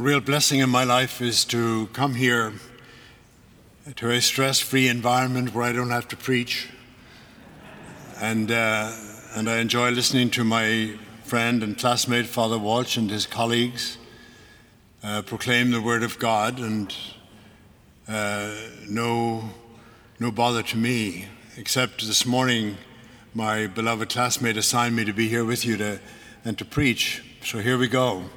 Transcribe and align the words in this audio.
Real 0.00 0.20
blessing 0.20 0.60
in 0.60 0.70
my 0.70 0.82
life 0.82 1.20
is 1.20 1.44
to 1.44 1.88
come 1.88 2.14
here 2.14 2.54
to 3.96 4.10
a 4.10 4.22
stress 4.22 4.58
free 4.58 4.88
environment 4.88 5.52
where 5.52 5.64
I 5.64 5.72
don't 5.72 5.90
have 5.90 6.08
to 6.08 6.16
preach. 6.16 6.70
And, 8.18 8.50
uh, 8.50 8.92
and 9.34 9.46
I 9.46 9.58
enjoy 9.58 9.90
listening 9.90 10.30
to 10.30 10.42
my 10.42 10.96
friend 11.24 11.62
and 11.62 11.76
classmate, 11.76 12.24
Father 12.24 12.56
Walsh, 12.56 12.96
and 12.96 13.10
his 13.10 13.26
colleagues 13.26 13.98
uh, 15.02 15.20
proclaim 15.20 15.70
the 15.70 15.82
Word 15.82 16.02
of 16.02 16.18
God, 16.18 16.58
and 16.60 16.96
uh, 18.08 18.54
no, 18.88 19.50
no 20.18 20.30
bother 20.30 20.62
to 20.62 20.78
me, 20.78 21.26
except 21.58 22.06
this 22.06 22.24
morning 22.24 22.78
my 23.34 23.66
beloved 23.66 24.08
classmate 24.08 24.56
assigned 24.56 24.96
me 24.96 25.04
to 25.04 25.12
be 25.12 25.28
here 25.28 25.44
with 25.44 25.66
you 25.66 25.76
to, 25.76 26.00
and 26.42 26.56
to 26.56 26.64
preach. 26.64 27.22
So 27.44 27.58
here 27.58 27.76
we 27.76 27.86
go. 27.86 28.30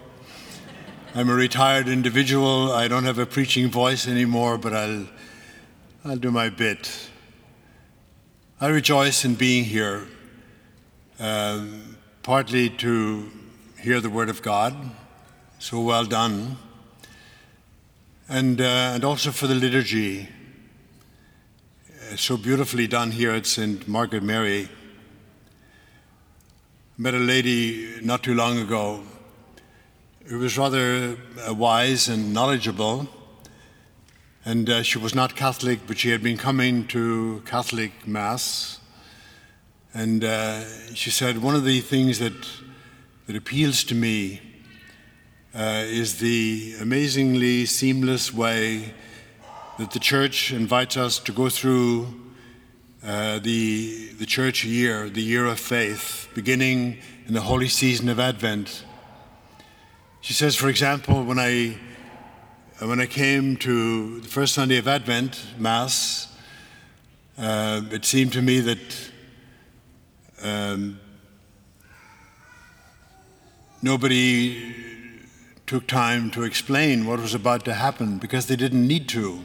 I'm 1.15 1.29
a 1.29 1.35
retired 1.35 1.89
individual. 1.89 2.71
I 2.71 2.87
don't 2.87 3.03
have 3.03 3.19
a 3.19 3.27
preaching 3.27 3.69
voice 3.69 4.07
anymore, 4.07 4.57
but 4.57 4.73
I'll, 4.73 5.05
I'll 6.03 6.17
do 6.17 6.31
my 6.31 6.49
bit. 6.49 6.89
I 8.59 8.69
rejoice 8.69 9.23
in 9.23 9.35
being 9.35 9.63
here, 9.63 10.07
um, 11.19 11.97
partly 12.23 12.71
to 12.71 13.29
hear 13.79 14.01
the 14.01 14.09
Word 14.09 14.27
of 14.27 14.41
God, 14.41 14.75
so 15.59 15.81
well 15.81 16.05
done, 16.05 16.57
and, 18.27 18.59
uh, 18.59 18.93
and 18.95 19.03
also 19.03 19.29
for 19.29 19.45
the 19.45 19.53
liturgy, 19.53 20.27
uh, 22.11 22.15
so 22.15 22.37
beautifully 22.37 22.87
done 22.87 23.11
here 23.11 23.33
at 23.33 23.45
St. 23.45 23.87
Margaret 23.87 24.23
Mary. 24.23 24.67
Met 26.97 27.13
a 27.13 27.19
lady 27.19 27.99
not 28.01 28.23
too 28.23 28.33
long 28.33 28.57
ago 28.57 29.03
who 30.25 30.39
was 30.39 30.57
rather 30.57 31.17
uh, 31.47 31.53
wise 31.53 32.07
and 32.07 32.33
knowledgeable. 32.33 33.07
And 34.45 34.69
uh, 34.69 34.83
she 34.83 34.97
was 34.97 35.13
not 35.13 35.35
Catholic, 35.35 35.81
but 35.87 35.97
she 35.97 36.09
had 36.09 36.23
been 36.23 36.37
coming 36.37 36.87
to 36.87 37.41
Catholic 37.45 38.07
Mass. 38.07 38.79
And 39.93 40.23
uh, 40.23 40.63
she 40.93 41.09
said, 41.09 41.41
One 41.41 41.55
of 41.55 41.65
the 41.65 41.81
things 41.81 42.19
that, 42.19 42.33
that 43.27 43.35
appeals 43.35 43.83
to 43.85 43.95
me 43.95 44.41
uh, 45.53 45.83
is 45.85 46.19
the 46.19 46.75
amazingly 46.81 47.65
seamless 47.65 48.33
way 48.33 48.93
that 49.77 49.91
the 49.91 49.99
Church 49.99 50.51
invites 50.51 50.97
us 50.97 51.19
to 51.19 51.31
go 51.31 51.49
through 51.49 52.21
uh, 53.05 53.39
the, 53.39 54.13
the 54.13 54.25
church 54.25 54.63
year, 54.63 55.09
the 55.09 55.21
year 55.21 55.45
of 55.45 55.59
faith, 55.59 56.29
beginning 56.33 56.97
in 57.27 57.33
the 57.33 57.41
holy 57.41 57.67
season 57.67 58.07
of 58.07 58.17
Advent. 58.17 58.85
She 60.23 60.31
says, 60.31 60.55
for 60.55 60.69
example, 60.69 61.21
when 61.25 61.37
I, 61.37 61.77
when 62.79 63.01
I 63.01 63.07
came 63.07 63.57
to 63.57 64.21
the 64.21 64.27
first 64.29 64.53
Sunday 64.53 64.77
of 64.77 64.87
Advent, 64.87 65.37
Mass, 65.57 66.33
uh, 67.37 67.81
it 67.91 68.05
seemed 68.05 68.31
to 68.31 68.41
me 68.41 68.61
that 68.61 69.11
um, 70.41 70.97
nobody 73.81 74.73
took 75.67 75.87
time 75.87 76.31
to 76.31 76.43
explain 76.43 77.05
what 77.05 77.19
was 77.19 77.33
about 77.33 77.65
to 77.65 77.73
happen 77.73 78.17
because 78.17 78.45
they 78.45 78.55
didn't 78.55 78.87
need 78.87 79.09
to. 79.09 79.43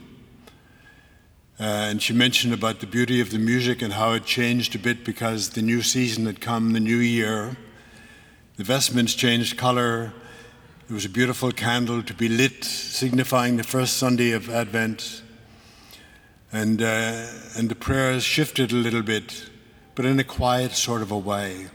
Uh, 1.58 1.90
and 1.90 2.00
she 2.00 2.12
mentioned 2.12 2.54
about 2.54 2.78
the 2.78 2.86
beauty 2.86 3.20
of 3.20 3.32
the 3.32 3.38
music 3.40 3.82
and 3.82 3.94
how 3.94 4.12
it 4.12 4.24
changed 4.24 4.76
a 4.76 4.78
bit 4.78 5.04
because 5.04 5.50
the 5.50 5.62
new 5.62 5.82
season 5.82 6.26
had 6.26 6.40
come, 6.40 6.72
the 6.72 6.78
new 6.78 6.98
year. 6.98 7.56
The 8.58 8.62
vestments 8.62 9.14
changed 9.14 9.58
color, 9.58 10.12
there 10.88 10.94
was 10.94 11.04
a 11.04 11.10
beautiful 11.10 11.52
candle 11.52 12.02
to 12.02 12.14
be 12.14 12.30
lit, 12.30 12.64
signifying 12.64 13.58
the 13.58 13.62
first 13.62 13.98
Sunday 13.98 14.30
of 14.30 14.48
Advent. 14.48 15.22
And, 16.50 16.80
uh, 16.80 17.26
and 17.58 17.68
the 17.68 17.74
prayers 17.74 18.24
shifted 18.24 18.72
a 18.72 18.76
little 18.76 19.02
bit, 19.02 19.50
but 19.94 20.06
in 20.06 20.18
a 20.18 20.24
quiet 20.24 20.72
sort 20.72 21.02
of 21.02 21.10
a 21.10 21.18
way. 21.18 21.66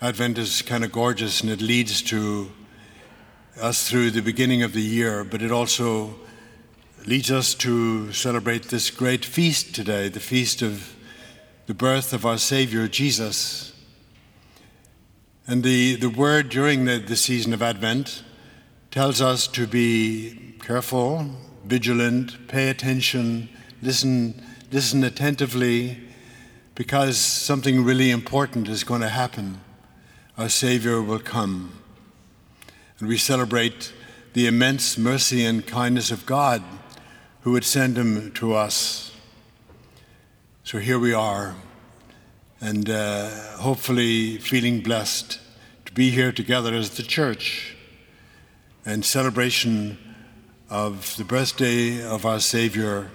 Advent 0.00 0.38
is 0.38 0.62
kind 0.62 0.82
of 0.82 0.92
gorgeous 0.92 1.42
and 1.42 1.50
it 1.50 1.60
leads 1.60 2.00
to 2.04 2.50
us 3.60 3.86
through 3.86 4.12
the 4.12 4.22
beginning 4.22 4.62
of 4.62 4.72
the 4.72 4.80
year, 4.80 5.22
but 5.22 5.42
it 5.42 5.52
also 5.52 6.14
leads 7.06 7.30
us 7.30 7.52
to 7.56 8.14
celebrate 8.14 8.68
this 8.68 8.88
great 8.88 9.26
feast 9.26 9.74
today, 9.74 10.08
the 10.08 10.20
feast 10.20 10.62
of 10.62 10.96
the 11.66 11.74
birth 11.74 12.14
of 12.14 12.24
our 12.24 12.38
Savior 12.38 12.88
Jesus. 12.88 13.75
And 15.48 15.62
the, 15.62 15.94
the 15.94 16.10
word 16.10 16.48
during 16.48 16.86
the, 16.86 16.98
the 16.98 17.14
season 17.14 17.52
of 17.52 17.62
Advent 17.62 18.24
tells 18.90 19.20
us 19.20 19.46
to 19.48 19.68
be 19.68 20.56
careful, 20.58 21.30
vigilant, 21.64 22.48
pay 22.48 22.68
attention, 22.68 23.48
listen, 23.80 24.42
listen 24.72 25.04
attentively, 25.04 26.00
because 26.74 27.16
something 27.16 27.84
really 27.84 28.10
important 28.10 28.66
is 28.66 28.82
going 28.82 29.02
to 29.02 29.08
happen. 29.08 29.60
Our 30.36 30.48
Savior 30.48 31.00
will 31.00 31.20
come. 31.20 31.80
And 32.98 33.06
we 33.06 33.16
celebrate 33.16 33.92
the 34.32 34.48
immense 34.48 34.98
mercy 34.98 35.44
and 35.44 35.64
kindness 35.64 36.10
of 36.10 36.26
God 36.26 36.60
who 37.42 37.52
would 37.52 37.64
send 37.64 37.96
him 37.96 38.32
to 38.32 38.54
us. 38.54 39.12
So 40.64 40.78
here 40.78 40.98
we 40.98 41.12
are 41.12 41.54
and 42.60 42.88
uh, 42.88 43.28
hopefully 43.58 44.38
feeling 44.38 44.80
blessed 44.80 45.40
to 45.84 45.92
be 45.92 46.10
here 46.10 46.32
together 46.32 46.74
as 46.74 46.90
the 46.96 47.02
church 47.02 47.76
in 48.84 49.02
celebration 49.02 49.98
of 50.70 51.16
the 51.16 51.24
birthday 51.24 52.02
of 52.02 52.24
our 52.24 52.40
Savior. 52.40 53.10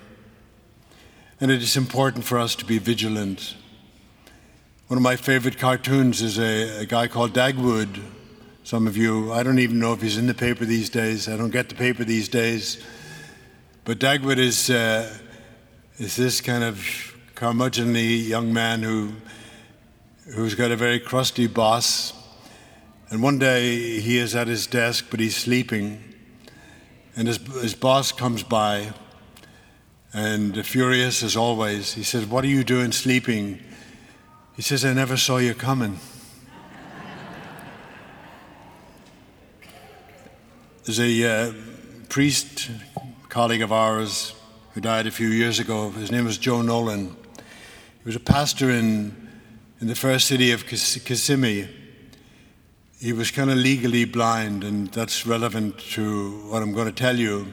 And 1.39 1.49
it 1.49 1.63
is 1.63 1.75
important 1.75 2.23
for 2.23 2.37
us 2.37 2.55
to 2.55 2.65
be 2.65 2.77
vigilant. 2.77 3.55
One 4.87 4.97
of 4.97 5.03
my 5.03 5.15
favorite 5.15 5.57
cartoons 5.57 6.21
is 6.21 6.37
a, 6.37 6.81
a 6.81 6.85
guy 6.85 7.07
called 7.07 7.33
Dagwood. 7.33 7.99
Some 8.63 8.85
of 8.85 8.95
you, 8.95 9.33
I 9.33 9.41
don't 9.41 9.59
even 9.59 9.79
know 9.79 9.93
if 9.93 10.01
he's 10.01 10.17
in 10.17 10.27
the 10.27 10.33
paper 10.33 10.65
these 10.65 10.89
days. 10.89 11.27
I 11.27 11.35
don't 11.35 11.49
get 11.49 11.69
the 11.69 11.75
paper 11.75 12.03
these 12.03 12.29
days. 12.29 12.83
But 13.85 13.97
Dagwood 13.97 14.37
is, 14.37 14.69
uh, 14.69 15.17
is 15.97 16.15
this 16.15 16.41
kind 16.41 16.63
of 16.63 17.10
curmudgeonly 17.41 18.27
young 18.27 18.53
man 18.53 18.83
who 18.83 19.13
who's 20.35 20.53
got 20.53 20.69
a 20.69 20.75
very 20.75 20.99
crusty 20.99 21.47
boss. 21.47 22.13
And 23.09 23.23
one 23.23 23.39
day 23.39 23.99
he 23.99 24.19
is 24.19 24.35
at 24.35 24.47
his 24.47 24.67
desk, 24.67 25.07
but 25.09 25.19
he's 25.19 25.35
sleeping. 25.35 26.03
And 27.15 27.27
his, 27.27 27.37
his 27.37 27.73
boss 27.73 28.11
comes 28.11 28.43
by, 28.43 28.93
and 30.13 30.63
furious 30.63 31.23
as 31.23 31.35
always, 31.35 31.95
he 31.95 32.03
says, 32.03 32.27
What 32.27 32.43
are 32.43 32.47
you 32.47 32.63
doing 32.63 32.91
sleeping? 32.91 33.59
He 34.55 34.61
says, 34.61 34.85
I 34.85 34.93
never 34.93 35.17
saw 35.17 35.37
you 35.37 35.55
coming. 35.55 35.99
There's 40.85 40.99
a 40.99 41.23
uh, 41.25 41.53
priest, 42.07 42.69
colleague 43.29 43.63
of 43.63 43.71
ours, 43.71 44.35
who 44.75 44.81
died 44.81 45.07
a 45.07 45.11
few 45.11 45.29
years 45.29 45.57
ago. 45.57 45.89
His 45.89 46.11
name 46.11 46.25
was 46.25 46.37
Joe 46.37 46.61
Nolan. 46.61 47.17
He 48.03 48.07
was 48.07 48.15
a 48.15 48.19
pastor 48.19 48.69
in 48.69 49.21
in 49.81 49.87
the 49.87 49.95
first 49.95 50.27
city 50.27 50.51
of 50.51 50.67
Kissimmee, 50.67 51.67
he 52.99 53.13
was 53.13 53.31
kind 53.31 53.49
of 53.49 53.57
legally 53.57 54.05
blind, 54.05 54.63
and 54.63 54.89
that's 54.89 55.25
relevant 55.25 55.79
to 55.93 56.37
what 56.51 56.61
I'm 56.61 56.71
going 56.71 56.85
to 56.85 56.93
tell 56.93 57.17
you. 57.17 57.51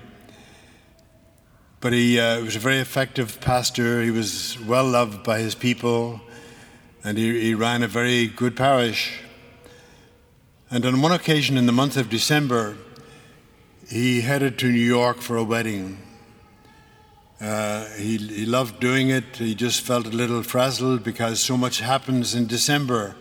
But 1.80 1.94
he 1.94 2.20
uh, 2.20 2.42
was 2.42 2.54
a 2.54 2.58
very 2.58 2.80
effective 2.80 3.40
pastor. 3.40 4.02
He 4.02 4.10
was 4.10 4.58
well 4.60 4.84
loved 4.84 5.24
by 5.24 5.38
his 5.38 5.54
people, 5.54 6.20
and 7.02 7.16
he, 7.16 7.40
he 7.40 7.54
ran 7.54 7.82
a 7.82 7.88
very 7.88 8.26
good 8.26 8.54
parish. 8.54 9.22
And 10.70 10.84
on 10.84 11.00
one 11.00 11.12
occasion 11.12 11.56
in 11.56 11.64
the 11.64 11.72
month 11.72 11.96
of 11.96 12.10
December, 12.10 12.76
he 13.88 14.20
headed 14.20 14.58
to 14.58 14.66
New 14.66 14.78
York 14.78 15.22
for 15.22 15.38
a 15.38 15.44
wedding. 15.44 15.96
Uh, 17.40 17.86
he, 17.96 18.16
he 18.16 18.46
loved 18.46 18.80
doing 18.80 19.10
it. 19.10 19.36
He 19.36 19.54
just 19.54 19.80
felt 19.82 20.06
a 20.06 20.10
little 20.10 20.42
frazzled 20.42 21.04
because 21.04 21.40
so 21.40 21.56
much 21.56 21.80
happens 21.80 22.34
in 22.34 22.46
December 22.46 23.14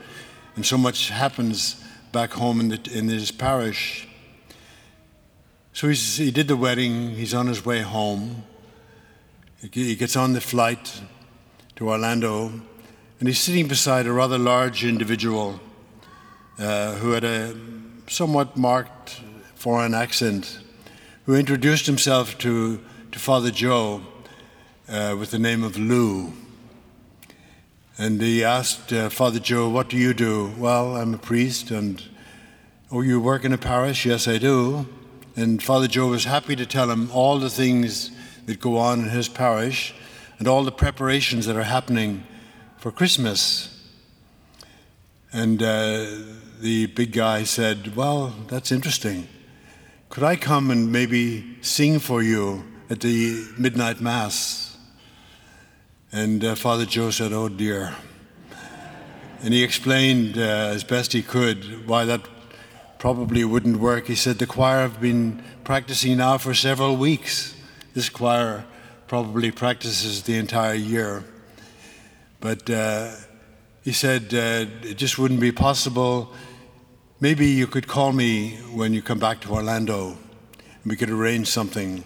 and 0.55 0.65
so 0.65 0.77
much 0.77 1.09
happens 1.09 1.83
back 2.11 2.31
home 2.31 2.59
in, 2.59 2.69
the, 2.69 2.89
in 2.91 3.09
his 3.09 3.31
parish. 3.31 4.07
So 5.71 5.89
he 5.89 6.31
did 6.31 6.47
the 6.47 6.57
wedding, 6.57 7.11
he's 7.11 7.35
on 7.35 7.45
his 7.45 7.63
way 7.63 7.81
home. 7.81 8.43
He 9.71 9.95
gets 9.95 10.15
on 10.15 10.33
the 10.33 10.41
flight 10.41 11.01
to 11.75 11.89
Orlando, 11.89 12.51
and 13.19 13.27
he's 13.27 13.39
sitting 13.39 13.67
beside 13.67 14.07
a 14.07 14.11
rather 14.11 14.39
large 14.39 14.83
individual 14.83 15.59
uh, 16.57 16.95
who 16.95 17.11
had 17.11 17.23
a 17.23 17.55
somewhat 18.07 18.57
marked 18.57 19.21
foreign 19.53 19.93
accent, 19.93 20.59
who 21.25 21.35
introduced 21.35 21.85
himself 21.85 22.37
to 22.39 22.79
to 23.17 23.23
Father 23.23 23.49
Joe 23.49 24.03
uh, 24.87 25.15
with 25.17 25.31
the 25.31 25.39
name 25.39 25.63
of 25.63 25.75
Lou. 25.75 26.33
And 27.97 28.21
he 28.21 28.43
asked 28.43 28.93
uh, 28.93 29.09
Father 29.09 29.39
Joe, 29.39 29.69
What 29.69 29.89
do 29.89 29.97
you 29.97 30.13
do? 30.13 30.53
Well, 30.55 30.95
I'm 30.95 31.15
a 31.15 31.17
priest, 31.17 31.71
and 31.71 32.03
Oh, 32.91 33.01
you 33.01 33.19
work 33.19 33.43
in 33.43 33.51
a 33.53 33.57
parish? 33.57 34.05
Yes, 34.05 34.27
I 34.27 34.37
do. 34.37 34.87
And 35.35 35.63
Father 35.63 35.87
Joe 35.87 36.09
was 36.09 36.25
happy 36.25 36.55
to 36.57 36.65
tell 36.65 36.91
him 36.91 37.09
all 37.11 37.39
the 37.39 37.49
things 37.49 38.11
that 38.45 38.59
go 38.59 38.77
on 38.77 38.99
in 38.99 39.09
his 39.09 39.27
parish 39.27 39.95
and 40.37 40.47
all 40.47 40.63
the 40.63 40.71
preparations 40.71 41.47
that 41.47 41.55
are 41.55 41.63
happening 41.63 42.23
for 42.77 42.91
Christmas. 42.91 43.89
And 45.33 45.63
uh, 45.63 46.05
the 46.59 46.85
big 46.85 47.13
guy 47.13 47.45
said, 47.45 47.95
Well, 47.95 48.35
that's 48.47 48.71
interesting. 48.71 49.27
Could 50.09 50.23
I 50.23 50.35
come 50.35 50.69
and 50.69 50.91
maybe 50.91 51.57
sing 51.61 51.97
for 51.97 52.21
you 52.21 52.63
at 52.89 53.01
the 53.01 53.45
midnight 53.57 54.01
mass? 54.01 54.77
And 56.11 56.43
uh, 56.43 56.55
Father 56.55 56.85
Joe 56.85 57.11
said, 57.11 57.33
Oh 57.33 57.49
dear. 57.49 57.95
And 59.41 59.53
he 59.53 59.63
explained 59.63 60.37
uh, 60.37 60.41
as 60.73 60.83
best 60.83 61.13
he 61.13 61.21
could 61.21 61.87
why 61.87 62.05
that 62.05 62.21
probably 62.97 63.43
wouldn't 63.43 63.77
work. 63.77 64.07
He 64.07 64.15
said, 64.15 64.39
The 64.39 64.47
choir 64.47 64.81
have 64.81 64.99
been 64.99 65.43
practicing 65.63 66.17
now 66.17 66.37
for 66.37 66.53
several 66.53 66.97
weeks. 66.97 67.55
This 67.93 68.09
choir 68.09 68.65
probably 69.07 69.51
practices 69.51 70.23
the 70.23 70.37
entire 70.37 70.73
year. 70.73 71.23
But 72.39 72.69
uh, 72.69 73.11
he 73.83 73.91
said 73.91 74.33
uh, 74.33 74.65
it 74.87 74.97
just 74.97 75.17
wouldn't 75.17 75.39
be 75.39 75.51
possible. 75.51 76.33
Maybe 77.19 77.47
you 77.47 77.67
could 77.67 77.87
call 77.87 78.11
me 78.11 78.57
when 78.73 78.93
you 78.93 79.01
come 79.01 79.19
back 79.19 79.41
to 79.41 79.49
Orlando 79.51 80.09
and 80.11 80.85
we 80.85 80.95
could 80.95 81.09
arrange 81.09 81.47
something. 81.47 82.03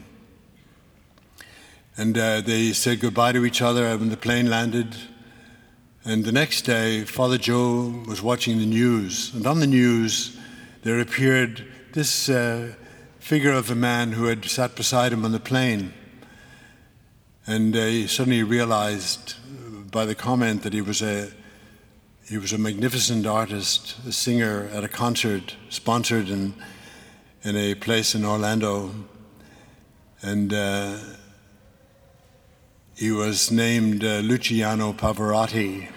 And 1.98 2.18
uh, 2.18 2.42
they 2.42 2.72
said 2.72 3.02
goodbye 3.02 3.34
to 3.34 3.46
each 3.46 3.62
other 3.62 3.98
when 3.98 4.10
the 4.10 4.18
plane 4.18 4.50
landed. 4.50 4.96
And 6.06 6.24
the 6.24 6.32
next 6.32 6.62
day, 6.62 7.04
Father 7.04 7.38
Joe 7.38 8.04
was 8.08 8.22
watching 8.22 8.60
the 8.60 8.66
news. 8.66 9.34
And 9.34 9.46
on 9.46 9.60
the 9.60 9.68
news, 9.68 10.38
there 10.84 11.00
appeared 11.00 11.66
this 11.94 12.30
uh, 12.30 12.74
figure 13.20 13.52
of 13.52 13.70
a 13.70 13.76
man 13.76 14.14
who 14.14 14.26
had 14.26 14.46
sat 14.46 14.76
beside 14.76 15.12
him 15.12 15.26
on 15.26 15.32
the 15.32 15.40
plane. 15.40 15.94
And 17.46 17.76
uh, 17.76 17.86
he 17.86 18.08
suddenly 18.08 18.44
realized 18.44 19.36
by 19.92 20.06
the 20.06 20.16
comment 20.16 20.64
that 20.64 20.74
he 20.74 20.82
was 20.82 21.02
a 21.02 21.30
he 22.24 22.38
was 22.38 22.54
a 22.54 22.58
magnificent 22.58 23.26
artist, 23.26 23.98
a 24.08 24.12
singer 24.14 24.70
at 24.72 24.86
a 24.86 24.88
concert 24.88 25.56
sponsored 25.70 26.30
in 26.30 26.54
in 27.44 27.58
a 27.58 27.76
place 27.76 28.16
in 28.16 28.24
Orlando, 28.24 28.92
and 30.22 30.54
uh, 30.54 30.98
he 33.02 33.12
was 33.12 33.50
named 33.50 34.04
uh, 34.04 34.20
Luciano 34.20 34.94
Pavarotti. 34.94 35.88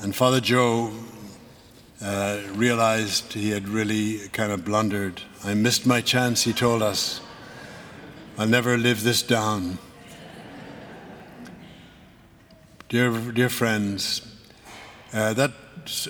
and 0.00 0.16
Father 0.16 0.40
Joe 0.40 0.90
uh, 2.02 2.40
realized 2.50 3.34
he 3.34 3.50
had 3.50 3.68
really 3.68 4.26
kind 4.30 4.50
of 4.50 4.64
blundered. 4.64 5.22
I 5.44 5.54
missed 5.54 5.86
my 5.86 6.00
chance, 6.00 6.42
he 6.42 6.52
told 6.52 6.82
us. 6.82 7.20
I'll 8.36 8.48
never 8.48 8.76
live 8.76 9.04
this 9.04 9.22
down. 9.22 9.78
Dear, 12.88 13.12
dear 13.30 13.48
friends, 13.48 14.22
uh, 15.12 15.34
that 15.34 15.52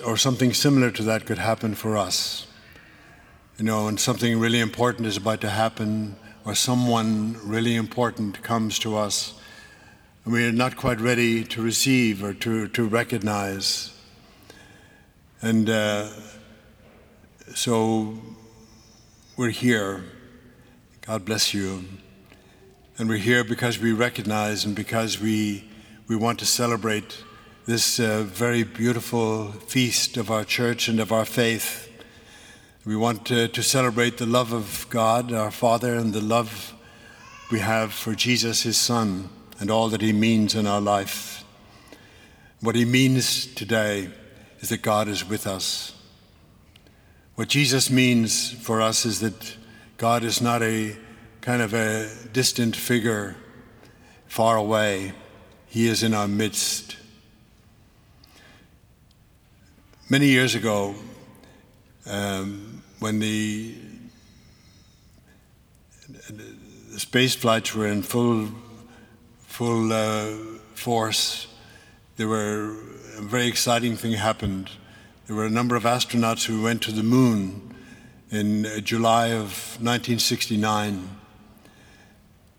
or 0.03 0.17
something 0.17 0.55
similar 0.55 0.89
to 0.89 1.03
that 1.03 1.27
could 1.27 1.37
happen 1.37 1.75
for 1.75 1.95
us. 1.95 2.47
You 3.59 3.65
know, 3.65 3.85
when 3.85 3.99
something 3.99 4.39
really 4.39 4.59
important 4.59 5.05
is 5.05 5.17
about 5.17 5.39
to 5.41 5.51
happen, 5.51 6.15
or 6.47 6.55
someone 6.55 7.37
really 7.43 7.75
important 7.75 8.41
comes 8.41 8.79
to 8.79 8.95
us, 8.95 9.33
and 10.23 10.33
we 10.33 10.45
are 10.45 10.51
not 10.53 10.77
quite 10.77 11.01
ready 11.01 11.43
to 11.43 11.61
receive 11.61 12.23
or 12.23 12.33
to, 12.33 12.69
to 12.69 12.87
recognize. 12.87 13.93
And 15.41 15.69
uh, 15.69 16.07
so 17.53 18.17
we're 19.35 19.49
here. 19.49 20.05
God 21.01 21.25
bless 21.25 21.53
you. 21.53 21.83
And 22.97 23.09
we're 23.09 23.17
here 23.17 23.43
because 23.43 23.77
we 23.77 23.91
recognize 23.91 24.63
and 24.63 24.73
because 24.73 25.19
we, 25.19 25.69
we 26.07 26.15
want 26.15 26.39
to 26.39 26.45
celebrate 26.45 27.25
this 27.65 27.99
uh, 27.99 28.23
very 28.23 28.63
beautiful 28.63 29.51
feast 29.51 30.15
of 30.15 30.31
our 30.31 30.45
church 30.45 30.87
and 30.87 31.01
of 31.01 31.11
our 31.11 31.25
faith. 31.25 31.86
We 32.87 32.95
want 32.95 33.25
to, 33.25 33.49
to 33.49 33.63
celebrate 33.63 34.17
the 34.17 34.25
love 34.25 34.53
of 34.53 34.87
God, 34.89 35.33
our 35.33 35.51
Father, 35.51 35.95
and 35.95 36.13
the 36.13 36.21
love 36.21 36.73
we 37.51 37.59
have 37.59 37.91
for 37.91 38.15
Jesus, 38.15 38.63
his 38.63 38.77
Son, 38.77 39.27
and 39.59 39.69
all 39.69 39.89
that 39.89 39.99
he 39.99 40.13
means 40.13 40.55
in 40.55 40.65
our 40.65 40.79
life. 40.79 41.43
What 42.61 42.75
he 42.75 42.85
means 42.85 43.45
today 43.45 44.09
is 44.61 44.69
that 44.69 44.83
God 44.83 45.09
is 45.09 45.27
with 45.27 45.45
us. 45.45 46.01
What 47.35 47.49
Jesus 47.49 47.89
means 47.89 48.51
for 48.53 48.81
us 48.81 49.05
is 49.05 49.19
that 49.19 49.57
God 49.97 50.23
is 50.23 50.39
not 50.39 50.63
a 50.63 50.95
kind 51.41 51.61
of 51.61 51.73
a 51.73 52.09
distant 52.31 52.73
figure 52.73 53.35
far 54.27 54.55
away. 54.55 55.11
He 55.65 55.87
is 55.87 56.03
in 56.03 56.13
our 56.13 56.29
midst. 56.29 56.95
Many 60.09 60.27
years 60.27 60.55
ago, 60.55 60.95
um, 62.07 62.81
when 62.99 63.19
the, 63.19 63.75
the 66.09 66.99
space 66.99 67.35
flights 67.35 67.75
were 67.75 67.87
in 67.87 68.01
full, 68.01 68.49
full 69.41 69.91
uh, 69.91 70.31
force, 70.73 71.47
there 72.15 72.27
were 72.27 72.77
a 73.17 73.21
very 73.21 73.47
exciting 73.47 73.95
thing 73.95 74.13
happened. 74.13 74.69
There 75.27 75.35
were 75.35 75.45
a 75.45 75.49
number 75.49 75.75
of 75.75 75.83
astronauts 75.83 76.45
who 76.45 76.63
went 76.63 76.81
to 76.83 76.91
the 76.91 77.03
moon 77.03 77.75
in 78.31 78.65
uh, 78.65 78.79
July 78.79 79.27
of 79.27 79.77
1969. 79.79 81.09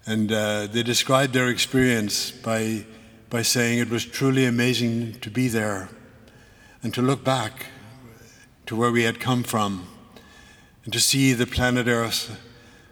And 0.07 0.33
uh, 0.33 0.67
they 0.67 0.83
described 0.83 1.35
their 1.35 1.49
experience 1.49 2.31
by, 2.31 2.85
by 3.29 3.43
saying 3.43 3.79
it 3.79 3.91
was 3.91 4.05
truly 4.05 4.47
amazing 4.47 5.15
to 5.21 5.31
be 5.31 5.49
there 5.49 5.91
and 6.83 6.95
to 6.95 7.03
look 7.03 7.25
back 7.25 7.67
to 8.69 8.77
where 8.77 8.93
we 8.93 9.05
had 9.05 9.19
come 9.19 9.43
from 9.43 9.89
and 10.85 10.93
to 10.93 11.01
see 11.01 11.33
the 11.33 11.47
planet 11.47 11.89
Earth 11.89 12.39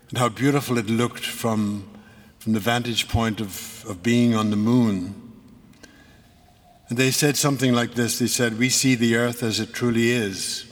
and 0.08 0.16
how 0.16 0.26
beautiful 0.26 0.78
it 0.78 0.88
looked 0.88 1.26
from, 1.26 1.86
from 2.38 2.54
the 2.54 2.60
vantage 2.60 3.08
point 3.08 3.42
of, 3.42 3.84
of 3.86 4.02
being 4.02 4.34
on 4.34 4.48
the 4.48 4.56
moon. 4.56 5.14
And 6.88 6.96
they 6.96 7.10
said 7.10 7.36
something 7.36 7.74
like 7.74 7.92
this 7.92 8.18
They 8.18 8.26
said, 8.26 8.58
We 8.58 8.70
see 8.70 8.94
the 8.94 9.16
earth 9.16 9.42
as 9.42 9.60
it 9.60 9.74
truly 9.74 10.12
is. 10.12 10.64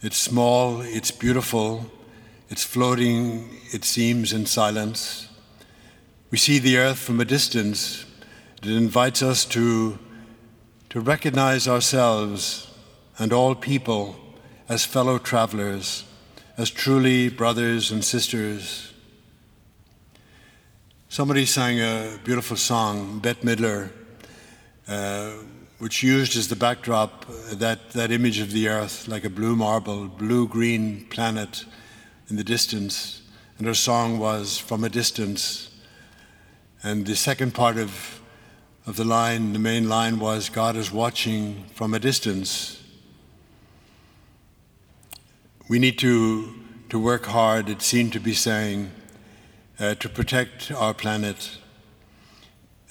It's 0.00 0.16
small, 0.16 0.80
it's 0.80 1.10
beautiful, 1.10 1.84
it's 2.48 2.64
floating, 2.64 3.50
it 3.74 3.84
seems, 3.84 4.32
in 4.32 4.46
silence. 4.46 5.28
We 6.30 6.38
see 6.38 6.58
the 6.58 6.78
earth 6.78 6.98
from 6.98 7.20
a 7.20 7.26
distance. 7.26 8.06
It 8.62 8.70
invites 8.70 9.20
us 9.20 9.44
to, 9.46 9.98
to 10.88 11.00
recognize 11.00 11.68
ourselves 11.68 12.71
and 13.18 13.32
all 13.32 13.54
people 13.54 14.16
as 14.68 14.84
fellow 14.84 15.18
travelers, 15.18 16.04
as 16.56 16.70
truly 16.70 17.28
brothers 17.28 17.90
and 17.90 18.04
sisters. 18.04 18.92
Somebody 21.08 21.44
sang 21.44 21.78
a 21.78 22.18
beautiful 22.24 22.56
song, 22.56 23.18
Bette 23.18 23.42
Midler, 23.42 23.90
uh, 24.88 25.32
which 25.78 26.02
used 26.02 26.36
as 26.36 26.48
the 26.48 26.56
backdrop 26.56 27.26
that, 27.50 27.90
that 27.90 28.10
image 28.10 28.38
of 28.38 28.52
the 28.52 28.68
earth 28.68 29.08
like 29.08 29.24
a 29.24 29.30
blue 29.30 29.56
marble, 29.56 30.06
blue 30.06 30.48
green 30.48 31.06
planet 31.06 31.64
in 32.30 32.36
the 32.36 32.44
distance. 32.44 33.22
And 33.58 33.66
her 33.66 33.74
song 33.74 34.18
was 34.18 34.58
From 34.58 34.84
a 34.84 34.88
Distance. 34.88 35.70
And 36.82 37.06
the 37.06 37.14
second 37.14 37.54
part 37.54 37.76
of, 37.76 38.20
of 38.86 38.96
the 38.96 39.04
line, 39.04 39.52
the 39.52 39.58
main 39.58 39.88
line 39.88 40.18
was 40.18 40.48
God 40.48 40.76
is 40.76 40.90
watching 40.90 41.64
from 41.74 41.94
a 41.94 41.98
distance. 41.98 42.81
We 45.72 45.78
need 45.78 45.98
to, 46.00 46.52
to 46.90 46.98
work 46.98 47.24
hard, 47.24 47.70
it 47.70 47.80
seemed 47.80 48.12
to 48.12 48.20
be 48.20 48.34
saying, 48.34 48.90
uh, 49.80 49.94
to 49.94 50.08
protect 50.10 50.70
our 50.70 50.92
planet, 50.92 51.56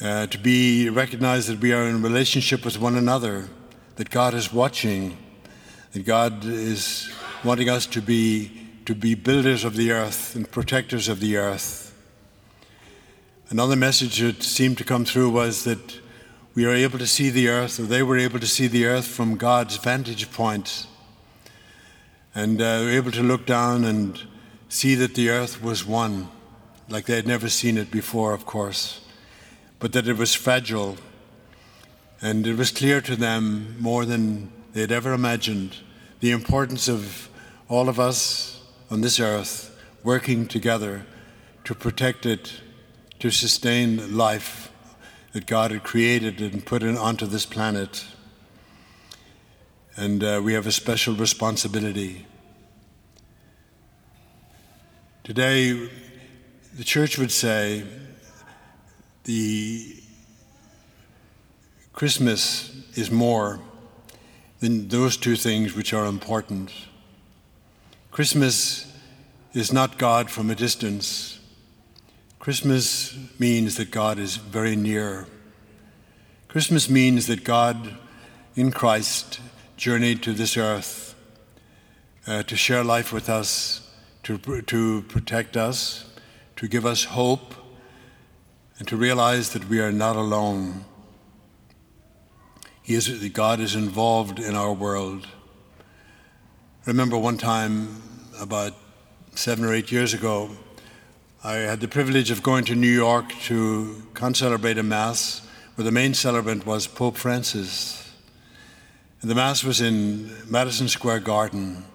uh, 0.02 0.26
to 0.26 0.38
be 0.40 0.90
recognized 0.90 1.48
that 1.50 1.60
we 1.60 1.74
are 1.74 1.84
in 1.84 2.02
relationship 2.02 2.66
with 2.66 2.80
one 2.80 2.96
another, 2.96 3.50
that 3.98 4.10
God 4.10 4.34
is 4.34 4.52
watching, 4.52 5.16
that 5.92 6.08
God 6.08 6.44
is 6.44 7.14
wanting 7.44 7.70
us 7.70 7.86
to 7.86 8.02
be 8.02 8.52
to 8.86 8.96
be 8.96 9.14
builders 9.14 9.64
of 9.64 9.76
the 9.76 9.92
earth 9.92 10.36
and 10.36 10.50
protectors 10.50 11.08
of 11.08 11.20
the 11.20 11.38
earth. 11.38 11.96
Another 13.52 13.76
message 13.76 14.18
that 14.22 14.42
seemed 14.42 14.80
to 14.80 14.84
come 14.84 15.06
through 15.06 15.30
was 15.30 15.66
that 15.66 16.00
we 16.56 16.66
are 16.66 16.74
able 16.74 16.98
to 16.98 17.06
see 17.06 17.30
the 17.30 17.48
earth, 17.48 17.80
or 17.80 17.84
they 17.84 18.02
were 18.02 18.18
able 18.18 18.40
to 18.40 18.48
see 18.48 18.66
the 18.66 18.88
earth 18.88 19.06
from 19.06 19.38
God's 19.38 19.78
vantage 19.78 20.32
point. 20.32 20.88
And 22.34 22.62
uh, 22.62 22.82
were 22.84 22.92
able 22.92 23.12
to 23.12 23.24
look 23.24 23.46
down 23.46 23.84
and 23.84 24.22
see 24.70 24.96
that 24.96 25.16
the 25.16 25.30
earth 25.30 25.62
was 25.62 25.86
one, 25.86 26.30
like 26.88 27.06
they 27.06 27.16
had 27.16 27.28
never 27.28 27.50
seen 27.50 27.78
it 27.78 27.92
before, 27.92 28.34
of 28.34 28.46
course, 28.46 29.02
but 29.80 29.92
that 29.94 30.08
it 30.08 30.18
was 30.18 30.34
fragile. 30.34 30.98
And 32.22 32.48
it 32.48 32.58
was 32.58 32.72
clear 32.72 33.02
to 33.02 33.16
them 33.16 33.76
more 33.80 34.06
than 34.06 34.52
they 34.74 34.82
had 34.82 34.92
ever 34.92 35.12
imagined 35.14 35.78
the 36.22 36.32
importance 36.32 36.88
of 36.88 37.30
all 37.68 37.90
of 37.90 38.00
us 38.00 38.62
on 38.90 39.02
this 39.02 39.20
earth 39.20 39.78
working 40.04 40.48
together 40.48 41.06
to 41.64 41.76
protect 41.76 42.26
it, 42.26 42.62
to 43.20 43.30
sustain 43.32 44.16
life 44.16 44.72
that 45.34 45.46
God 45.46 45.72
had 45.72 45.84
created 45.84 46.42
and 46.42 46.66
put 46.66 46.84
onto 46.84 47.26
this 47.26 47.46
planet. 47.46 48.06
And 49.98 50.24
uh, 50.24 50.42
we 50.44 50.54
have 50.54 50.68
a 50.68 50.72
special 50.72 51.16
responsibility. 51.16 52.26
Today, 55.24 55.90
the 56.78 56.84
church 56.84 57.18
would 57.18 57.32
say 57.32 57.84
the 59.26 59.96
Christmas 61.92 62.74
is 62.96 63.12
more 63.12 63.60
than 64.62 64.88
those 64.88 65.18
two 65.18 65.36
things 65.36 65.76
which 65.76 65.94
are 65.94 66.06
important. 66.06 66.72
Christmas 68.12 68.92
is 69.54 69.74
not 69.74 69.98
God 69.98 70.32
from 70.32 70.50
a 70.50 70.56
distance. 70.56 71.40
Christmas 72.40 73.18
means 73.38 73.76
that 73.76 73.92
God 73.92 74.20
is 74.20 74.38
very 74.38 74.76
near. 74.76 75.28
Christmas 76.48 76.90
means 76.90 77.28
that 77.28 77.44
God 77.44 77.96
in 78.56 78.72
Christ 78.72 79.40
journeyed 79.82 80.22
to 80.22 80.32
this 80.32 80.58
earth 80.58 81.16
uh, 82.28 82.44
to 82.44 82.56
share 82.56 82.84
life 82.84 83.12
with 83.12 83.28
us, 83.28 83.90
to, 84.22 84.38
to 84.38 85.02
protect 85.02 85.58
us, 85.58 86.06
to 86.56 86.68
give 86.68 86.86
us 86.86 87.06
hope, 87.06 87.56
and 88.78 88.88
to 88.88 88.96
realize 88.96 89.54
that 89.54 89.68
we 89.68 89.80
are 89.80 89.92
not 89.92 90.16
alone. 90.16 90.86
He 92.84 92.94
is, 92.94 93.10
God 93.30 93.60
is 93.60 93.74
involved 93.74 94.38
in 94.38 94.54
our 94.54 94.72
world. 94.72 95.26
I 96.86 96.86
remember 96.86 97.18
one 97.18 97.40
time, 97.40 98.04
about 98.40 98.74
seven 99.34 99.66
or 99.66 99.74
eight 99.74 99.92
years 99.92 100.14
ago, 100.14 100.52
I 101.44 101.54
had 101.54 101.80
the 101.80 101.88
privilege 101.88 102.30
of 102.30 102.44
going 102.44 102.66
to 102.66 102.76
New 102.76 102.88
York 102.88 103.32
to 103.46 104.04
concelebrate 104.14 104.78
a 104.78 104.84
Mass 104.84 105.42
where 105.74 105.86
the 105.86 105.92
main 105.92 106.14
celebrant 106.14 106.68
was 106.68 106.86
Pope 106.86 107.18
Francis. 107.18 108.01
And 109.22 109.30
the 109.30 109.36
Mass 109.36 109.64
was 109.64 109.82
in 109.82 110.32
Madison 110.50 110.88
Square 110.88 111.20
Garden. 111.22 111.86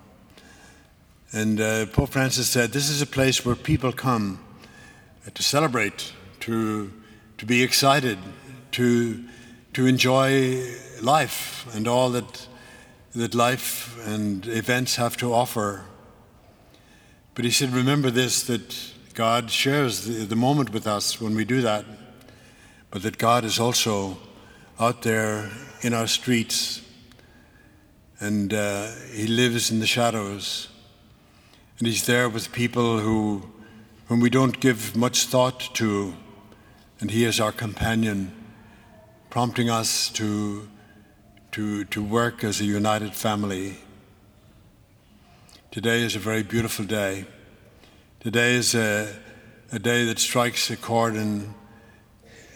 And 1.33 1.61
uh, 1.61 1.87
Pope 1.87 2.11
Francis 2.11 2.49
said, 2.49 2.73
This 2.73 2.89
is 2.89 3.03
a 3.03 3.07
place 3.07 3.45
where 3.45 3.57
people 3.57 3.93
come 3.93 4.39
to 5.35 5.43
celebrate, 5.43 6.13
to, 6.41 6.93
to 7.39 7.47
be 7.47 7.63
excited, 7.63 8.19
to 8.73 9.25
to 9.77 9.85
enjoy 9.85 10.65
life 11.03 11.67
and 11.77 11.87
all 11.87 12.09
that, 12.09 12.49
that 13.15 13.35
life 13.35 13.95
and 14.07 14.47
events 14.47 14.97
have 14.97 15.19
to 15.19 15.35
offer. 15.35 15.85
But 17.35 17.45
he 17.45 17.51
said, 17.51 17.75
remember 17.75 18.11
this 18.11 18.43
that 18.45 18.75
God 19.13 19.51
shares 19.51 20.07
the, 20.07 20.25
the 20.25 20.35
moment 20.35 20.73
with 20.73 20.87
us 20.87 21.21
when 21.21 21.35
we 21.35 21.45
do 21.45 21.61
that, 21.61 21.85
but 22.91 23.03
that 23.03 23.19
God 23.19 23.45
is 23.45 23.59
also 23.59 24.17
out 24.81 25.03
there 25.03 25.51
in 25.83 25.93
our 25.93 26.07
streets 26.07 26.81
and 28.19 28.55
uh, 28.55 28.91
he 29.13 29.27
lives 29.27 29.71
in 29.71 29.81
the 29.81 29.87
shadows. 29.87 30.69
And 31.79 31.87
he's 31.87 32.07
there 32.07 32.29
with 32.29 32.53
people 32.53 32.99
who, 33.01 33.51
whom 34.07 34.21
we 34.21 34.31
don't 34.31 34.59
give 34.61 34.97
much 34.97 35.25
thought 35.25 35.69
to, 35.75 36.15
and 37.01 37.11
he 37.11 37.25
is 37.25 37.41
our 37.41 37.53
companion 37.53 38.33
prompting 39.29 39.69
us 39.69 40.09
to, 40.11 40.67
to, 41.53 41.85
to 41.85 42.03
work 42.03 42.43
as 42.43 42.61
a 42.61 42.65
united 42.65 43.15
family. 43.15 43.77
Today 45.71 46.01
is 46.01 46.17
a 46.17 46.19
very 46.19 46.43
beautiful 46.43 46.87
day. 46.87 47.27
Today 48.21 48.55
is 48.55 48.75
a, 48.75 49.15
a 49.73 49.79
day 49.79 50.07
that 50.07 50.19
strikes 50.19 50.71
a 50.71 50.77
chord 50.77 51.17
in, 51.17 51.55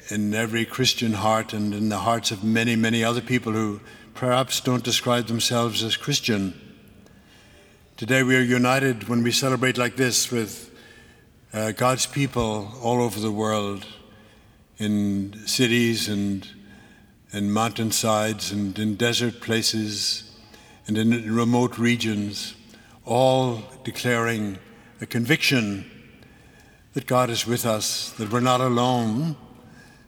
in 0.09 0.33
every 0.33 0.65
Christian 0.65 1.13
heart 1.13 1.53
and 1.53 1.75
in 1.75 1.91
the 1.91 1.99
hearts 1.99 2.31
of 2.31 2.43
many, 2.43 2.77
many 2.77 3.05
other 3.05 3.21
people 3.21 3.53
who 3.53 3.81
perhaps 4.21 4.61
don't 4.61 4.85
describe 4.85 5.29
themselves 5.29 5.83
as 5.83 5.97
Christian. 5.97 6.53
Today 7.97 8.23
we 8.23 8.37
are 8.37 8.43
united 8.43 9.09
when 9.09 9.23
we 9.23 9.33
celebrate 9.33 9.79
like 9.79 9.97
this 9.97 10.31
with 10.31 10.79
uh, 11.55 11.73
God's 11.73 12.05
people 12.05 12.71
all 12.83 13.01
over 13.01 13.19
the 13.19 13.33
world, 13.33 13.87
in 14.77 15.35
cities 15.47 16.07
and 16.07 16.47
and 17.33 17.55
mountainsides 17.55 18.53
and 18.53 18.79
in 18.79 18.95
desert 18.95 19.41
places 19.41 20.37
and 20.87 20.99
in 20.99 21.35
remote 21.35 21.79
regions, 21.79 22.55
all 23.07 23.63
declaring 23.85 24.59
a 25.01 25.07
conviction 25.07 25.91
that 26.93 27.07
God 27.07 27.31
is 27.31 27.47
with 27.47 27.65
us, 27.65 28.11
that 28.19 28.31
we're 28.31 28.41
not 28.41 28.61
alone, 28.61 29.37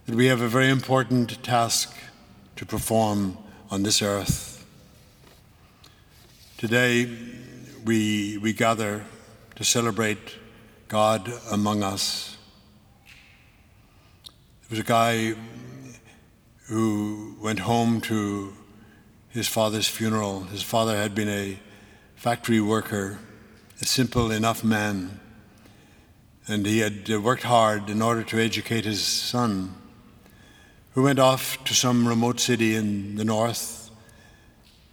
that 0.05 0.15
we 0.15 0.27
have 0.27 0.43
a 0.43 0.49
very 0.49 0.69
important 0.69 1.43
task 1.43 1.97
to 2.57 2.67
perform 2.67 3.39
on 3.73 3.83
this 3.85 4.03
earth. 4.03 4.67
Today, 6.59 7.09
we, 7.87 8.37
we 8.37 8.53
gather 8.53 9.03
to 9.55 9.65
celebrate 9.65 10.19
God 10.89 11.33
among 11.51 11.83
us. 11.83 12.37
There 14.61 14.77
was 14.77 14.79
a 14.79 14.83
guy 14.83 15.35
who 16.67 17.35
went 17.41 17.61
home 17.61 18.03
to 18.03 18.53
his 19.31 19.49
father's 19.49 19.89
funeral. 19.89 20.43
His 20.43 20.63
father 20.63 20.95
had 20.95 21.15
been 21.15 21.31
a 21.31 21.59
factory 22.15 22.61
worker, 22.61 23.21
a 23.81 23.87
simple 23.87 24.31
enough 24.31 24.63
man, 24.63 25.19
and 26.47 26.67
he 26.67 26.81
had 26.81 27.09
worked 27.09 27.45
hard 27.45 27.89
in 27.89 28.03
order 28.03 28.23
to 28.23 28.39
educate 28.39 28.85
his 28.85 29.03
son, 29.03 29.75
who 30.95 31.03
went 31.03 31.19
off 31.19 31.63
to 31.65 31.75
some 31.75 32.07
remote 32.07 32.39
city 32.39 32.77
in 32.77 33.17
the 33.17 33.25
north 33.25 33.91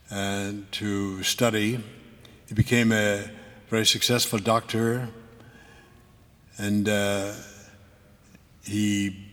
uh, 0.09 0.53
to 0.71 1.21
study. 1.23 1.83
He 2.47 2.53
became 2.53 2.93
a 2.93 3.29
very 3.69 3.85
successful 3.85 4.39
doctor, 4.39 5.09
and 6.57 6.87
uh, 6.87 7.33
he 8.63 9.27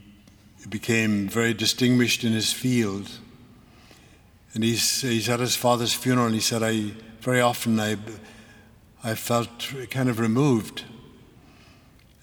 became 0.68 1.28
very 1.28 1.54
distinguished 1.54 2.24
in 2.24 2.32
his 2.32 2.52
field. 2.52 3.10
And 4.52 4.64
he's, 4.64 5.02
he's 5.02 5.28
at 5.28 5.38
his 5.38 5.54
father's 5.54 5.94
funeral, 5.94 6.26
and 6.26 6.34
he 6.34 6.40
said, 6.40 6.62
I 6.64 6.90
very 7.20 7.40
often 7.40 7.78
I, 7.78 7.96
I 9.04 9.14
felt 9.14 9.72
kind 9.90 10.08
of 10.08 10.18
removed. 10.18 10.82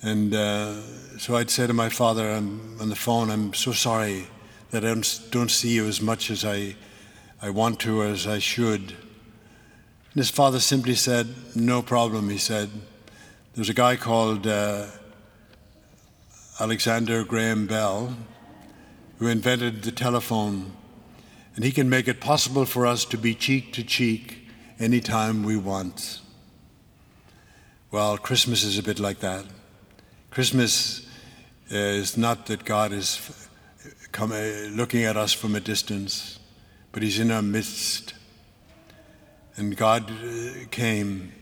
And 0.01 0.33
uh, 0.33 0.81
so 1.17 1.37
I'd 1.37 1.49
say 1.49 1.65
to 1.65 1.73
my 1.73 1.87
father 1.87 2.29
I'm, 2.29 2.77
on 2.81 2.89
the 2.89 2.95
phone, 2.95 3.29
I'm 3.29 3.53
so 3.53 3.71
sorry 3.71 4.27
that 4.73 4.83
I 4.83 4.87
don't, 4.87 5.21
don't 5.29 5.51
see 5.51 5.69
you 5.69 5.85
as 5.85 6.01
much 6.01 6.31
as 6.31 6.43
I, 6.43 6.75
I 7.43 7.51
want 7.51 7.79
to 7.81 8.01
as 8.01 8.25
I 8.25 8.39
should. 8.39 8.81
And 8.81 10.15
his 10.15 10.31
father 10.31 10.59
simply 10.59 10.95
said, 10.95 11.27
No 11.55 11.83
problem, 11.83 12.27
he 12.27 12.39
said. 12.39 12.71
There's 13.53 13.69
a 13.69 13.75
guy 13.75 13.97
called 13.97 14.47
uh, 14.47 14.87
Alexander 16.59 17.23
Graham 17.23 17.67
Bell 17.67 18.17
who 19.19 19.27
invented 19.27 19.83
the 19.83 19.91
telephone, 19.91 20.71
and 21.55 21.63
he 21.63 21.71
can 21.71 21.87
make 21.87 22.07
it 22.07 22.19
possible 22.19 22.65
for 22.65 22.87
us 22.87 23.05
to 23.05 23.17
be 23.17 23.35
cheek 23.35 23.73
to 23.73 23.83
cheek 23.83 24.47
anytime 24.79 25.43
we 25.43 25.55
want. 25.55 26.19
Well, 27.91 28.17
Christmas 28.17 28.63
is 28.63 28.79
a 28.79 28.83
bit 28.83 28.99
like 28.99 29.19
that. 29.19 29.45
Christmas 30.31 31.07
is 31.69 32.17
not 32.17 32.47
that 32.47 32.65
God 32.65 32.91
is 32.91 33.42
come, 34.13 34.31
uh, 34.31 34.69
looking 34.71 35.03
at 35.03 35.17
us 35.17 35.33
from 35.33 35.55
a 35.55 35.59
distance, 35.59 36.39
but 36.93 37.03
He's 37.03 37.19
in 37.19 37.29
our 37.29 37.41
midst. 37.41 38.13
And 39.57 39.75
God 39.75 40.09
uh, 40.09 40.65
came, 40.71 41.33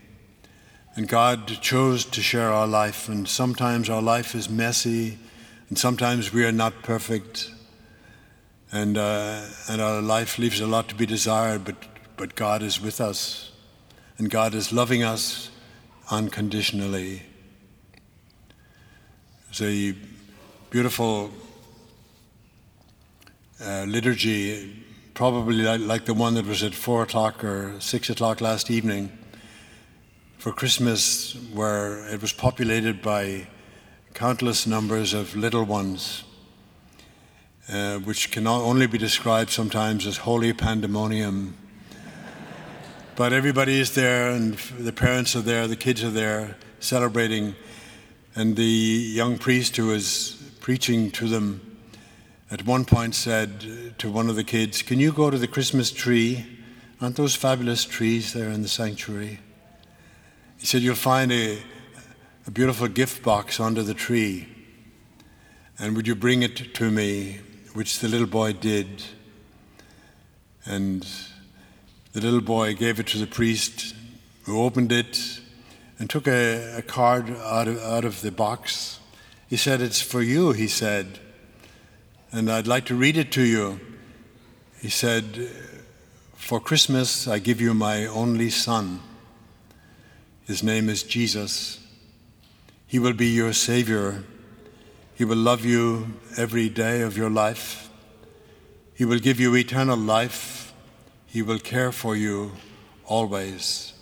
and 0.96 1.06
God 1.06 1.46
chose 1.60 2.04
to 2.06 2.20
share 2.20 2.50
our 2.50 2.66
life, 2.66 3.08
and 3.08 3.28
sometimes 3.28 3.88
our 3.88 4.02
life 4.02 4.34
is 4.34 4.50
messy, 4.50 5.18
and 5.68 5.78
sometimes 5.78 6.32
we 6.32 6.44
are 6.44 6.52
not 6.52 6.82
perfect 6.82 7.52
and 8.72 8.96
uh, 8.96 9.44
and 9.68 9.80
our 9.82 10.00
life 10.00 10.38
leaves 10.38 10.60
a 10.60 10.66
lot 10.66 10.88
to 10.88 10.94
be 10.94 11.06
desired, 11.06 11.64
but 11.64 11.76
but 12.16 12.34
God 12.34 12.62
is 12.62 12.80
with 12.80 13.00
us, 13.00 13.52
and 14.18 14.30
God 14.30 14.54
is 14.54 14.72
loving 14.72 15.02
us 15.02 15.50
unconditionally. 16.10 17.22
There's 19.46 19.62
a 19.62 19.98
beautiful 20.70 21.30
uh, 23.60 23.84
liturgy, 23.84 24.84
probably 25.14 25.56
like, 25.56 25.80
like 25.80 26.04
the 26.04 26.14
one 26.14 26.34
that 26.34 26.46
was 26.46 26.62
at 26.62 26.74
four 26.74 27.02
o'clock 27.02 27.42
or 27.42 27.74
six 27.80 28.10
o'clock 28.10 28.40
last 28.40 28.70
evening 28.70 29.10
for 30.38 30.52
Christmas, 30.52 31.34
where 31.52 32.06
it 32.12 32.20
was 32.20 32.32
populated 32.32 33.02
by 33.02 33.46
countless 34.14 34.66
numbers 34.66 35.12
of 35.12 35.34
little 35.34 35.64
ones 35.64 36.24
uh, 37.68 37.98
which 37.98 38.30
can 38.30 38.46
only 38.46 38.86
be 38.86 38.98
described 38.98 39.50
sometimes 39.50 40.06
as 40.06 40.18
holy 40.18 40.52
pandemonium, 40.52 41.56
But 43.16 43.32
everybody 43.32 43.78
is 43.78 43.94
there, 43.94 44.30
and 44.30 44.54
the 44.78 44.92
parents 44.92 45.36
are 45.36 45.42
there, 45.42 45.68
the 45.68 45.76
kids 45.76 46.02
are 46.02 46.10
there, 46.10 46.56
celebrating. 46.80 47.54
And 48.34 48.56
the 48.56 48.64
young 48.64 49.38
priest 49.38 49.76
who 49.76 49.88
was 49.88 50.42
preaching 50.60 51.10
to 51.12 51.28
them 51.28 51.71
at 52.52 52.66
one 52.66 52.84
point 52.84 53.14
said 53.14 53.96
to 53.96 54.10
one 54.10 54.28
of 54.28 54.36
the 54.36 54.44
kids, 54.44 54.82
Can 54.82 55.00
you 55.00 55.10
go 55.10 55.30
to 55.30 55.38
the 55.38 55.48
Christmas 55.48 55.90
tree? 55.90 56.44
Aren't 57.00 57.16
those 57.16 57.34
fabulous 57.34 57.86
trees 57.86 58.34
there 58.34 58.50
in 58.50 58.60
the 58.60 58.68
sanctuary? 58.68 59.40
He 60.58 60.66
said, 60.66 60.82
You'll 60.82 60.94
find 60.94 61.32
a, 61.32 61.62
a 62.46 62.50
beautiful 62.50 62.88
gift 62.88 63.22
box 63.22 63.58
under 63.58 63.82
the 63.82 63.94
tree. 63.94 64.48
And 65.78 65.96
would 65.96 66.06
you 66.06 66.14
bring 66.14 66.42
it 66.42 66.74
to 66.74 66.90
me? 66.90 67.40
Which 67.72 68.00
the 68.00 68.08
little 68.08 68.26
boy 68.26 68.52
did. 68.52 69.02
And 70.66 71.06
the 72.12 72.20
little 72.20 72.42
boy 72.42 72.74
gave 72.74 73.00
it 73.00 73.06
to 73.08 73.18
the 73.18 73.26
priest, 73.26 73.94
who 74.42 74.60
opened 74.60 74.92
it 74.92 75.40
and 75.98 76.10
took 76.10 76.28
a, 76.28 76.76
a 76.76 76.82
card 76.82 77.30
out 77.30 77.66
of, 77.66 77.78
out 77.78 78.04
of 78.04 78.20
the 78.20 78.30
box. 78.30 79.00
He 79.48 79.56
said, 79.56 79.80
It's 79.80 80.02
for 80.02 80.20
you, 80.20 80.52
he 80.52 80.68
said, 80.68 81.18
and 82.32 82.50
I'd 82.50 82.66
like 82.66 82.86
to 82.86 82.94
read 82.94 83.16
it 83.16 83.30
to 83.32 83.42
you. 83.42 83.80
He 84.80 84.88
said, 84.88 85.48
For 86.34 86.58
Christmas, 86.58 87.28
I 87.28 87.38
give 87.38 87.60
you 87.60 87.74
my 87.74 88.06
only 88.06 88.50
son. 88.50 89.00
His 90.46 90.62
name 90.62 90.88
is 90.88 91.02
Jesus. 91.02 91.78
He 92.86 92.98
will 92.98 93.12
be 93.12 93.28
your 93.28 93.52
Savior. 93.52 94.24
He 95.14 95.24
will 95.24 95.36
love 95.36 95.64
you 95.64 96.14
every 96.36 96.68
day 96.68 97.02
of 97.02 97.16
your 97.16 97.30
life. 97.30 97.90
He 98.94 99.04
will 99.04 99.18
give 99.18 99.38
you 99.38 99.54
eternal 99.54 99.96
life 99.96 100.62
he 101.32 101.40
will 101.40 101.58
care 101.58 101.92
for 101.92 102.14
you 102.14 102.52
always. 103.06 103.94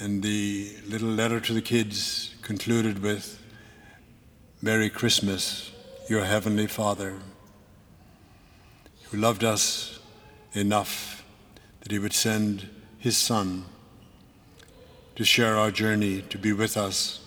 And 0.00 0.20
the 0.20 0.72
little 0.84 1.10
letter 1.10 1.38
to 1.38 1.52
the 1.52 1.62
kids 1.62 2.34
concluded 2.42 3.00
with 3.00 3.40
Merry 4.60 4.90
Christmas, 4.90 5.70
your 6.08 6.24
Heavenly 6.24 6.66
Father, 6.66 7.18
who 9.10 9.18
loved 9.18 9.44
us 9.44 9.98
enough 10.54 11.22
that 11.80 11.92
He 11.92 11.98
would 11.98 12.14
send 12.14 12.66
His 12.98 13.16
Son 13.18 13.66
to 15.16 15.24
share 15.24 15.56
our 15.56 15.70
journey, 15.70 16.22
to 16.22 16.38
be 16.38 16.52
with 16.54 16.78
us, 16.78 17.20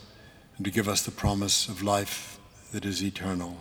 and 0.58 0.66
to 0.66 0.72
give 0.72 0.88
us 0.88 1.04
the 1.04 1.12
promise 1.12 1.68
of 1.68 1.84
life 1.84 2.40
that 2.72 2.84
is 2.84 3.04
eternal. 3.04 3.58